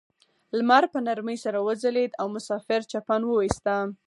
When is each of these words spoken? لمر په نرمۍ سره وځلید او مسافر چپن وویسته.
لمر 0.57 0.83
په 0.93 0.99
نرمۍ 1.07 1.37
سره 1.45 1.57
وځلید 1.67 2.11
او 2.21 2.27
مسافر 2.35 2.79
چپن 2.91 3.21
وویسته. 3.25 3.75